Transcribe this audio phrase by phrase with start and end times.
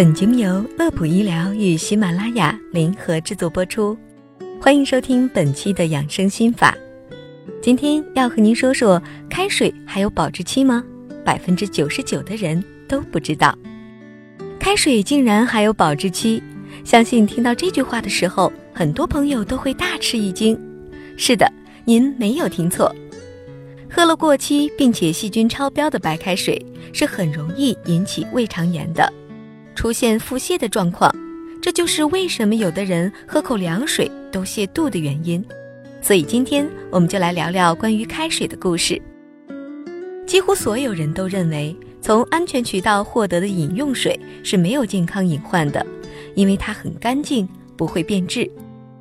[0.00, 3.94] 本节目由乐普医疗与喜马拉雅联合制作播出，
[4.58, 6.74] 欢迎收听本期的养生心法。
[7.60, 10.82] 今天要和您说说，开水还有保质期吗？
[11.22, 13.54] 百分之九十九的人都不知道，
[14.58, 16.42] 开水竟然还有保质期。
[16.82, 20.58] 相信听到这句话的时候，很多朋友都会大吃一惊。
[21.18, 21.46] 是的，
[21.84, 22.90] 您没有听错，
[23.90, 29.12] 喝了过期并且细菌超标的白开水，是很容易引起胃肠炎的。
[29.74, 31.14] 出现腹泻的状况，
[31.60, 35.44] 这就是为什么有的人喝口凉水都泻肚的原因。
[36.02, 39.00] 所以今天我们就来聊聊关于开水的故事。
[40.26, 45.84] 几乎所有人都认为，从安全渠道获得的饮用水是没有健康隐患的，
[46.34, 48.50] 因为它很干净，不会变质。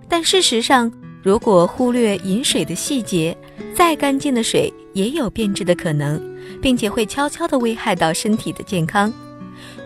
[0.08, 3.38] 但事实上，如果忽略饮水的细节，
[3.76, 6.20] 再干净的水也有变质的可能，
[6.62, 9.14] 并且会悄悄地危害到身体的健康。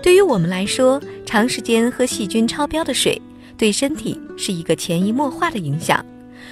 [0.01, 3.21] 对于我们来说，长时间喝细菌超标的水，
[3.57, 6.05] 对身体是一个潜移默化的影响。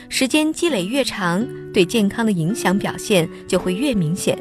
[0.07, 4.37] 时间积累越长，对健康的影响表现就会越明显。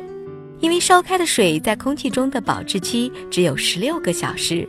[0.60, 4.68] 因为烧开的水在空气中的保质期只有十六个小时，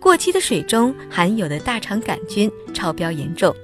[0.00, 3.54] 过期的水中含有的大肠杆菌超标严重。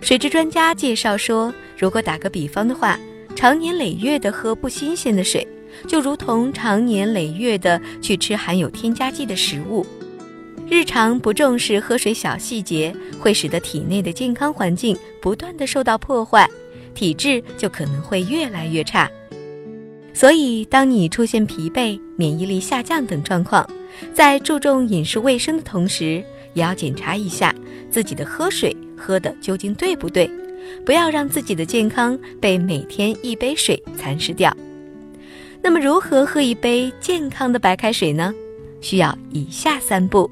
[0.00, 2.98] 水质专家介绍说，如果打个比方的话，
[3.36, 5.46] 长年累月的喝不新鲜的水。
[5.86, 9.86] 就如同长年累月的去吃含有添加剂的食物，
[10.68, 16.48] 日常不重视喝水小细节，会使得体内的健康环境不断的受到破坏，
[16.94, 19.10] 体质就可能会越来越差。
[20.12, 23.68] 所以，当你出现疲惫、免疫力下降等状况，
[24.12, 27.54] 在注重饮食卫生的同时，也要检查一下
[27.88, 30.28] 自己的喝水喝的究竟对不对，
[30.84, 34.52] 不要让自己的健康被每天一杯水蚕食掉。
[35.62, 38.32] 那么，如何喝一杯健康的白开水呢？
[38.80, 40.30] 需要以下三步。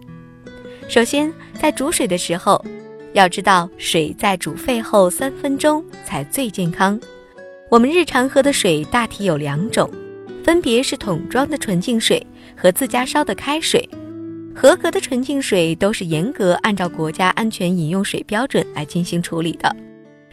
[0.88, 2.64] 首先，在煮水的时候，
[3.12, 6.98] 要知道水在煮沸后三分钟才最健康。
[7.68, 9.90] 我们日常喝的水大体有两种，
[10.44, 12.24] 分别是桶装的纯净水
[12.56, 13.88] 和自家烧的开水。
[14.54, 19.74] 合格的纯净水都是严格按照国家安全饮用水标准来进行处理的，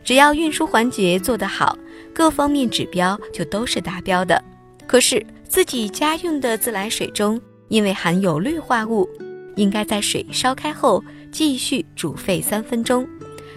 [0.03, 1.77] 只要运输环节做得好，
[2.13, 4.41] 各方面指标就都是达标的。
[4.85, 9.07] 可是自己家用的自来水中，因为含有氯化物，
[9.55, 13.07] 应该在水烧开后继续煮沸三分钟，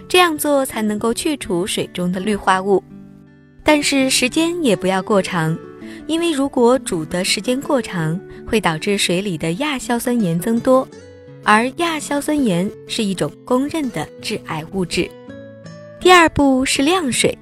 [0.07, 2.83] 这样做才能够去除水中的氯化物。
[3.63, 5.57] 但是时间也不要过长，
[6.07, 10.87] 因为如果煮的时间过长，会导致水里的亚硝酸盐增多，
[11.43, 15.09] 而亚硝酸盐是一种公认的致癌物质。
[15.99, 17.37] 第二步是晾水，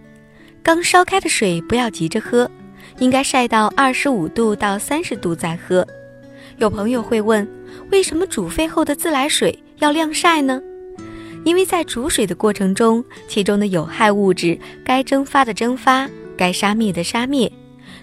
[0.63, 2.49] 刚烧开的水不要急着喝。
[2.99, 5.85] 应该晒到二十五度到三十度再喝。
[6.57, 7.47] 有朋友会问，
[7.91, 10.61] 为什么煮沸后的自来水要晾晒呢？
[11.43, 17.51] 因为在煮水的过程中，其中的有害物质该蒸发的蒸发，该杀灭的杀灭。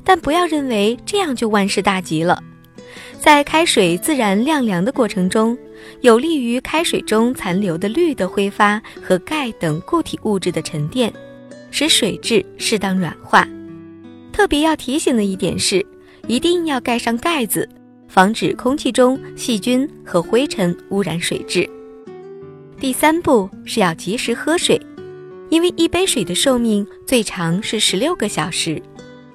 [0.05, 2.43] 但不要认为这样就万事大吉了。
[3.19, 5.57] 在开水自然晾凉的过程中，
[6.03, 11.13] 有利于开水中残留的氯的挥发和钙等固体物质的沉淀，
[11.71, 13.47] 使水质适当软化。
[14.33, 15.85] 特别要提醒的一点是，
[16.27, 17.69] 一定要盖上盖子，
[18.09, 21.69] 防止空气中细菌和灰尘污染水质。
[22.81, 24.81] 第三步是要及时喝水，
[25.51, 28.83] 因为一杯水的寿命最长是十六个小时。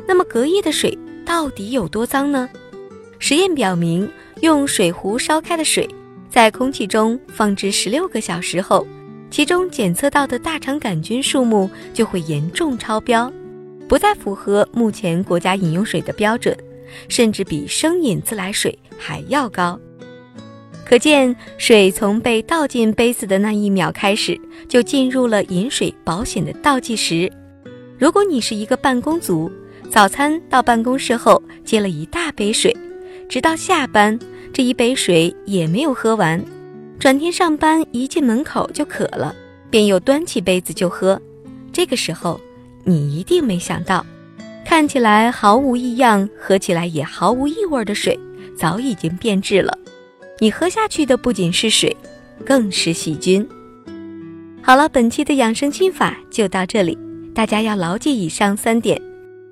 [0.08, 2.50] 那么隔夜的水到底有多脏呢？
[3.20, 4.10] 实验表明，
[4.42, 5.88] 用水壶烧开的水，
[6.30, 8.86] 在空气中放置十六个小时后，
[9.30, 13.32] 其中检测到的大肠杆菌数目就会严重超标。
[13.88, 16.56] 不再符合目前国家饮用水的标准，
[17.08, 19.80] 甚至比生饮自来水还要高。
[20.86, 24.40] 可见，水从被倒进杯子的那一秒开始，
[24.70, 27.32] 就进入了饮水保险的倒计时。
[27.98, 29.52] 如果你是一个办公族，
[29.90, 32.76] 早餐到办公室后接了一大杯水，
[33.28, 34.18] 直到下班
[34.54, 36.42] 这一杯水也没有喝完，
[37.00, 39.36] 转天上班一进门口就渴了，
[39.70, 41.22] 便又端起杯子就喝，
[41.74, 42.40] 这个时候。
[42.90, 44.06] 你一定没想到，
[44.66, 48.18] 看起来毫无异样，喝起来也毫无异味的水，
[48.58, 49.78] 早已经变质了。
[50.40, 51.94] 你喝下去的不仅是水，
[52.46, 53.46] 更是细菌。
[54.62, 56.98] 好了，本期的养生心法就到这里，
[57.36, 59.02] 大家要牢记以上三点。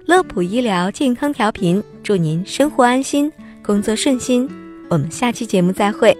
[0.05, 3.29] 乐普医疗健康调频，祝您生活安心，
[3.61, 4.49] 工作顺心。
[4.87, 6.17] 我们下期节目再会。